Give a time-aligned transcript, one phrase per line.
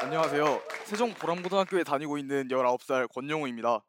[0.00, 0.62] 안녕하세요.
[0.84, 3.84] 세종 보람고등학교에 다니고 있는 19살 권영우입니다.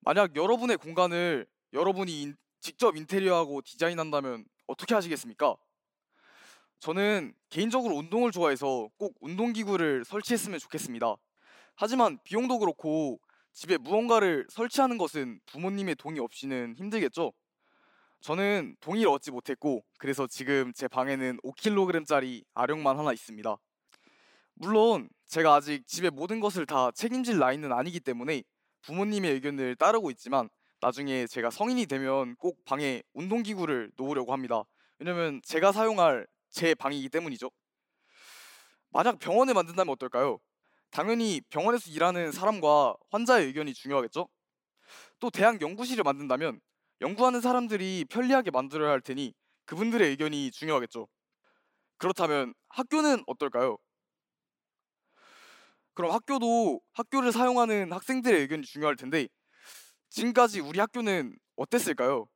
[0.00, 5.56] 만약 여러분의 공간을 여러분이 인- 직접 인테리어하고 디자인한다면 어떻게 하시겠습니까?
[6.80, 11.16] 저는 개인적으로 운동을 좋아해서 꼭 운동기구를 설치했으면 좋겠습니다.
[11.74, 13.18] 하지만 비용도 그렇고
[13.52, 17.32] 집에 무언가를 설치하는 것은 부모님의 동의 없이는 힘들겠죠?
[18.20, 23.56] 저는 동의를 얻지 못했고 그래서 지금 제 방에는 5kg짜리 아령만 하나 있습니다.
[24.60, 28.42] 물론 제가 아직 집의 모든 것을 다 책임질 나이는 아니기 때문에
[28.82, 30.48] 부모님의 의견을 따르고 있지만
[30.80, 34.64] 나중에 제가 성인이 되면 꼭 방에 운동기구를 놓으려고 합니다.
[34.98, 37.50] 왜냐면 제가 사용할 제 방이기 때문이죠.
[38.90, 40.38] 만약 병원을 만든다면 어떨까요?
[40.90, 44.28] 당연히 병원에서 일하는 사람과 환자의 의견이 중요하겠죠?
[45.20, 46.60] 또 대학 연구실을 만든다면
[47.00, 49.34] 연구하는 사람들이 편리하게 만들어야 할 테니
[49.66, 51.06] 그분들의 의견이 중요하겠죠.
[51.98, 53.78] 그렇다면 학교는 어떨까요?
[55.98, 59.26] 그럼 학교도 학교를 사용하는 학생들의 의견이 중요할 텐데
[60.10, 62.28] 지금까지 우리 학교는 어땠을까요?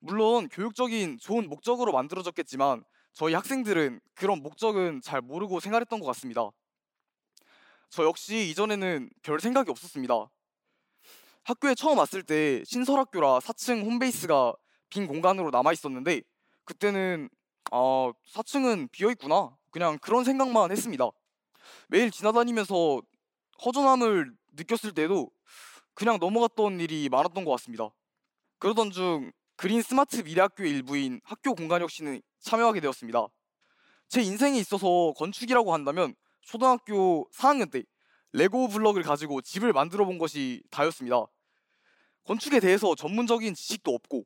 [0.00, 6.50] 물론 교육적인 좋은 목적으로 만들어졌겠지만 저희 학생들은 그런 목적은 잘 모르고 생활했던 것 같습니다.
[7.90, 10.28] 저 역시 이전에는 별 생각이 없었습니다.
[11.44, 14.54] 학교에 처음 왔을 때 신설학교라 4층 홈베이스가
[14.88, 16.22] 빈 공간으로 남아 있었는데
[16.64, 17.30] 그때는
[17.70, 21.08] 아 4층은 비어 있구나 그냥 그런 생각만 했습니다.
[21.88, 23.02] 매일 지나다니면서
[23.64, 25.30] 허전함을 느꼈을 때도
[25.94, 27.90] 그냥 넘어갔던 일이 많았던 것 같습니다.
[28.58, 33.26] 그러던 중 그린 스마트 미래학교의 일부인 학교 공간 혁신에 참여하게 되었습니다.
[34.08, 37.84] 제 인생에 있어서 건축이라고 한다면 초등학교 4학년 때
[38.32, 41.26] 레고 블럭을 가지고 집을 만들어 본 것이 다였습니다.
[42.24, 44.24] 건축에 대해서 전문적인 지식도 없고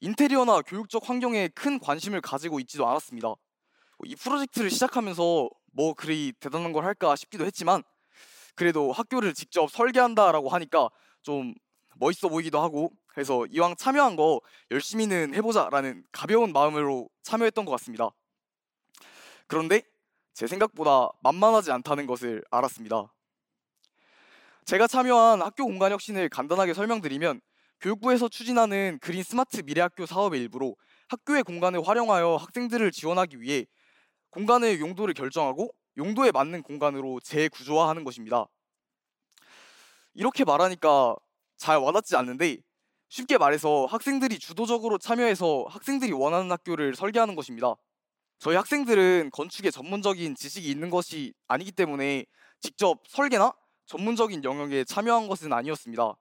[0.00, 3.34] 인테리어나 교육적 환경에 큰 관심을 가지고 있지도 않았습니다.
[4.04, 7.84] 이 프로젝트를 시작하면서 뭐 그리 대단한 걸 할까 싶기도 했지만
[8.56, 10.88] 그래도 학교를 직접 설계한다라고 하니까
[11.22, 11.54] 좀
[11.94, 14.40] 멋있어 보이기도 하고 그래서 이왕 참여한 거
[14.72, 18.10] 열심히는 해보자라는 가벼운 마음으로 참여했던 것 같습니다.
[19.46, 19.82] 그런데
[20.34, 23.14] 제 생각보다 만만하지 않다는 것을 알았습니다.
[24.64, 27.40] 제가 참여한 학교 공간 혁신을 간단하게 설명드리면
[27.80, 30.74] 교육부에서 추진하는 그린 스마트 미래학교 사업의 일부로
[31.06, 33.66] 학교의 공간을 활용하여 학생들을 지원하기 위해
[34.30, 38.46] 공간의 용도를 결정하고 용도에 맞는 공간으로 재구조화하는 것입니다.
[40.14, 41.16] 이렇게 말하니까
[41.56, 42.58] 잘 와닿지 않는데
[43.08, 47.74] 쉽게 말해서 학생들이 주도적으로 참여해서 학생들이 원하는 학교를 설계하는 것입니다.
[48.38, 52.24] 저희 학생들은 건축에 전문적인 지식이 있는 것이 아니기 때문에
[52.60, 53.52] 직접 설계나
[53.86, 56.14] 전문적인 영역에 참여한 것은 아니었습니다.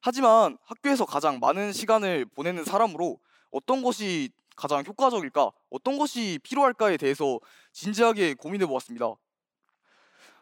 [0.00, 3.18] 하지만 학교에서 가장 많은 시간을 보내는 사람으로
[3.50, 7.38] 어떤 것이 가장 효과적일까, 어떤 것이 필요할까에 대해서
[7.72, 9.14] 진지하게 고민해 보았습니다.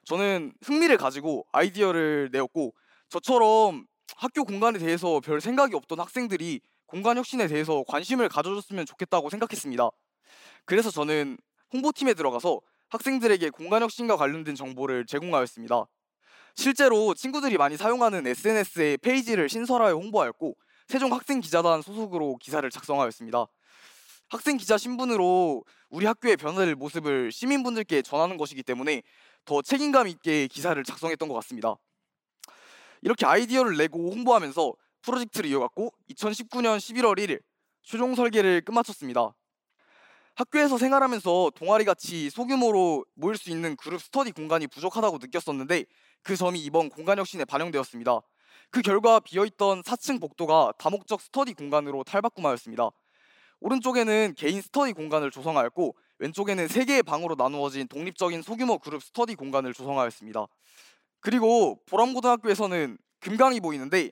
[0.04, 2.74] 저는 흥미를 가지고 아이디어를 내었고
[3.10, 9.90] 저처럼 학교 공간에 대해서 별 생각이 없던 학생들이 공간 혁신에 대해서 관심을 가져줬으면 좋겠다고 생각했습니다.
[10.64, 11.36] 그래서 저는
[11.74, 15.84] 홍보팀에 들어가서 학생들에게 공간 혁신과 관련된 정보를 제공하였습니다.
[16.54, 20.56] 실제로 친구들이 많이 사용하는 SNS에 페이지를 신설하여 홍보하였고
[20.88, 23.46] 세종 학생 기자단 소속으로 기사를 작성하였습니다.
[24.28, 29.02] 학생 기자 신분으로 우리 학교의 변화될 모습을 시민분들께 전하는 것이기 때문에
[29.44, 31.76] 더 책임감 있게 기사를 작성했던 것 같습니다.
[33.02, 37.40] 이렇게 아이디어를 내고 홍보하면서 프로젝트를 이어갔고 2019년 11월 1일
[37.82, 39.32] 최종 설계를 끝마쳤습니다.
[40.34, 45.84] 학교에서 생활하면서 동아리 같이 소규모로 모일 수 있는 그룹 스터디 공간이 부족하다고 느꼈었는데
[46.22, 48.20] 그 점이 이번 공간 혁신에 반영되었습니다.
[48.70, 52.90] 그 결과 비어있던 4층 복도가 다목적 스터디 공간으로 탈바꿈하였습니다.
[53.60, 59.74] 오른쪽에는 개인 스터디 공간을 조성하였고 왼쪽에는 세 개의 방으로 나누어진 독립적인 소규모 그룹 스터디 공간을
[59.74, 60.46] 조성하였습니다.
[61.20, 64.10] 그리고 보람고등학교에서는 금강이 보이는데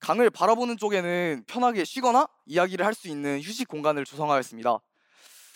[0.00, 4.78] 강을 바라보는 쪽에는 편하게 쉬거나 이야기를 할 수 있는 휴식 공간을 조성하였습니다.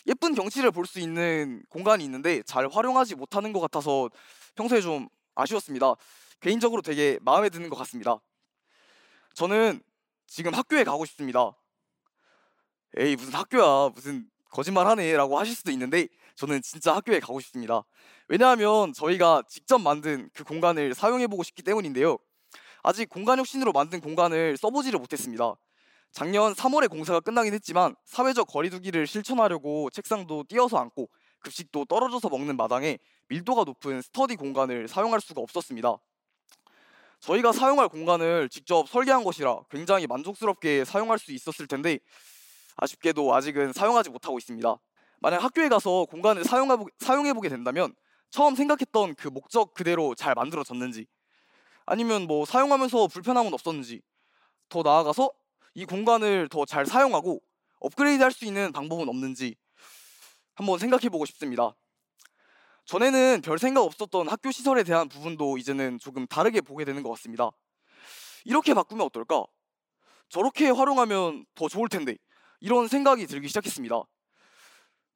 [0.06, 4.08] 예쁜 경치를 볼 수 있는 공간이 있는데 잘 활용하지 못하는 것 같아서
[4.54, 5.94] 평소에 좀 아쉬웠습니다.
[6.40, 8.18] 개인적으로 되게 마음에 드는 것 같습니다.
[9.34, 9.82] 저는
[10.26, 11.52] 지금 학교에 가고 싶습니다.
[12.98, 17.82] 에이 무슨 학교야 무슨 거짓말하네라고 하실 수도 있는데 저는 진짜 학교에 가고 싶습니다.
[18.28, 22.18] 왜냐하면 저희가 직접 만든 그 공간을 사용해보고 싶기 때문인데요.
[22.82, 25.54] 아직 공간 혁신으로 만든 공간을 써보지를 못했습니다.
[26.10, 31.10] 작년 3월에 공사가 끝나긴 했지만 사회적 거리두기를 실천하려고 책상도 띄어서 앉고
[31.40, 32.98] 급식도 떨어져서 먹는 마당에
[33.28, 35.96] 밀도가 높은 스터디 공간을 사용할 수가 없었습니다.
[37.20, 41.98] 저희가 사용할 공간을 직접 설계한 것이라 굉장히 만족스럽게 사용할 수 있었을 텐데
[42.76, 44.76] 아쉽게도 아직은 사용하지 못하고 있습니다.
[45.20, 47.94] 만약 학교에 가서 공간을 사용해보, 사용해보게 된다면
[48.30, 51.06] 처음 생각했던 그 목적 그대로 잘 만들어졌는지
[51.86, 54.02] 아니면 뭐 사용하면서 불편함은 없었는지
[54.68, 55.30] 더 나아가서
[55.74, 57.40] 이 공간을 더 잘 사용하고
[57.80, 59.56] 업그레이드 할 수 있는 방법은 없는지
[60.54, 61.74] 한번 생각해 보고 싶습니다.
[62.86, 67.50] 전에는 별 생각 없었던 학교 시설에 대한 부분도 이제는 조금 다르게 보게 되는 것 같습니다.
[68.44, 69.44] 이렇게 바꾸면 어떨까?
[70.28, 72.16] 저렇게 활용하면 더 좋을 텐데
[72.60, 74.02] 이런 생각이 들기 시작했습니다.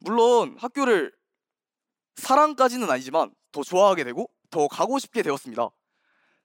[0.00, 1.12] 물론 학교를
[2.16, 5.68] 사랑까지는 아니지만 더 좋아하게 되고 더 가고 싶게 되었습니다.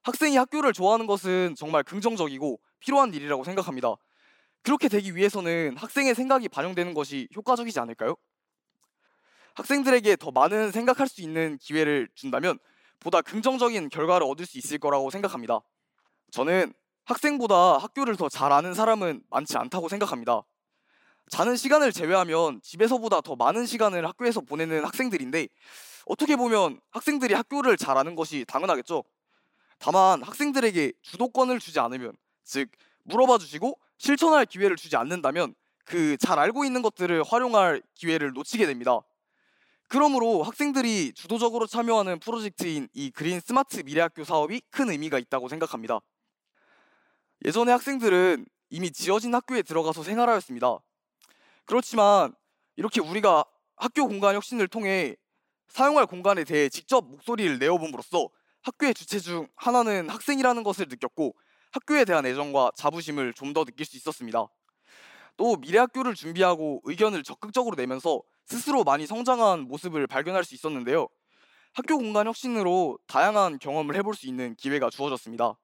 [0.02, 3.94] 학생이 학교를 좋아하는 것은 정말 긍정적이고 필요한 일이라고 생각합니다.
[4.62, 8.16] 그렇게 되기 위해서는 학생의 생각이 반영되는 것이 효과적이지 않을까요?
[9.54, 12.58] 학생들에게 더 많은 생각할 수 있는 기회를 준다면
[13.00, 15.60] 보다 긍정적인 결과를 얻을 수 있을 거라고 생각합니다.
[16.30, 16.72] 저는
[17.04, 20.42] 학생보다 학교를 더 잘 아는 사람은 많지 않다고 생각합니다.
[21.30, 25.48] 자는 시간을 제외하면 집에서보다 더 많은 시간을 학교에서 보내는 학생들인데
[26.06, 29.02] 어떻게 보면 학생들이 학교를 잘 아는 것이 당연하겠죠.
[29.78, 32.12] 다만 학생들에게 주도권을 주지 않으면
[32.44, 32.70] 즉
[33.04, 39.00] 물어봐 주시고 실천할 기회를 주지 않는다면 그 잘 알고 있는 것들을 활용할 기회를 놓치게 됩니다.
[39.88, 46.00] 그러므로 학생들이 주도적으로 참여하는 프로젝트인 이 그린 스마트 미래학교 사업이 큰 의미가 있다고 생각합니다.
[47.44, 50.78] 예전에 학생들은 이미 지어진 학교에 들어가서 생활하였습니다.
[51.66, 52.34] 그렇지만
[52.76, 53.44] 이렇게 우리가
[53.76, 55.16] 학교 공간 혁신을 통해
[55.68, 58.28] 사용할 공간에 대해 직접 목소리를 내어봄으로써
[58.62, 61.34] 학교의 주체 중 하나는 학생이라는 것을 느꼈고
[61.72, 64.46] 학교에 대한 애정과 자부심을 좀 더 느낄 수 있었습니다.
[65.36, 71.08] 또 미래 학교를 준비하고 의견을 적극적으로 내면서 스스로 많이 성장한 모습을 발견할 수 있었는데요.
[71.74, 75.58] 학교 공간 혁신으로 다양한 경험을 해볼 수 있는 기회가 주어졌습니다.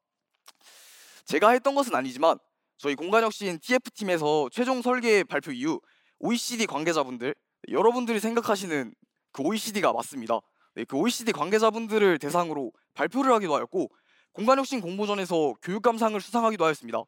[1.24, 2.38] 제가 했던 것은 아니지만
[2.82, 5.80] 저희 공간혁신 TF팀에서 최종 설계 발표 이후
[6.18, 7.32] OECD 관계자분들
[7.68, 8.92] 여러분들이 생각하시는
[9.30, 10.40] 그 OECD가 맞습니다.
[10.74, 13.88] 네, 그 OECD 관계자분들을 대상으로 발표를 하기도 하였고
[14.32, 17.04] 공간혁신 공모전에서 교육감상을 수상하기도 하였습니다.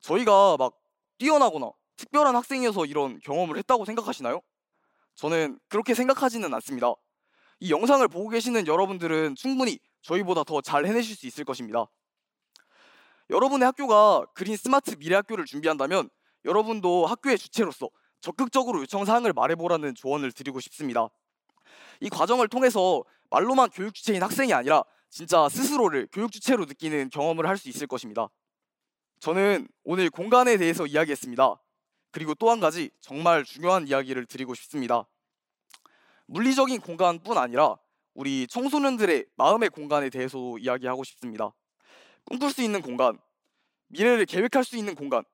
[0.00, 0.74] 저희가 막
[1.18, 4.40] 뛰어나거나 특별한 학생이어서 이런 경험을 했다고 생각하시나요?
[5.14, 6.92] 저는 그렇게 생각하지는 않습니다.
[7.60, 11.86] 이 영상을 보고 계시는 여러분들은 충분히 저희보다 더 잘 해내실 수 있을 것입니다.
[13.32, 16.10] 여러분의 학교가 그린 스마트 미래 학교를 준비한다면
[16.44, 17.88] 여러분도 학교의 주체로서
[18.20, 21.08] 적극적으로 요청 사항을 말해보라는 조언을 드리고 싶습니다.
[22.00, 27.56] 이 과정을 통해서 말로만 교육 주체인 학생이 아니라 진짜 스스로를 교육 주체로 느끼는 경험을 할
[27.56, 28.28] 수 있을 것입니다.
[29.20, 31.56] 저는 오늘 공간에 대해서 이야기했습니다.
[32.10, 35.08] 그리고 또 한 가지 정말 중요한 이야기를 드리고 싶습니다.
[36.26, 37.76] 물리적인 공간뿐 아니라
[38.14, 41.52] 우리 청소년들의 마음의 공간에 대해서도 이야기하고 싶습니다.
[42.24, 43.18] 꿈꿀 수 있는 공간,
[43.88, 45.24] 미래를 계획할 수 있는 공간,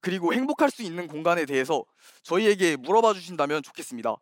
[0.00, 1.84] 그리고 행복할 수 있는 공간에 대해서
[2.22, 4.16] 저희에게 물어봐 주신다면 좋겠습니다.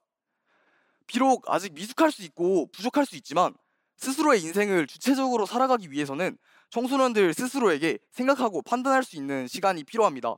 [1.06, 3.54] 비록 아직 미숙할 수 있고 부족할 수 있지만
[3.96, 6.38] 스스로의 인생을 주체적으로 살아가기 위해서는
[6.70, 10.36] 청소년들 스스로에게 생각하고 판단할 수 있는 시간이 필요합니다.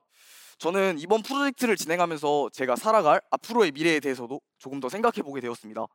[0.59, 5.87] 저는 이번 프로젝트를 진행하면서 제가 살아갈 앞으로의 미래에 대해서도 조금 더 생각해 보게 되었습니다.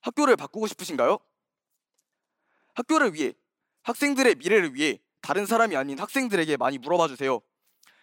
[0.00, 1.18] 학교를 바꾸고 싶으신가요?
[2.74, 3.34] 학교를 위해,
[3.82, 7.40] 학생들의 미래를 위해 다른 사람이 아닌 학생들에게 많이 물어봐 주세요.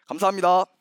[0.08, 0.75] 감사합니다.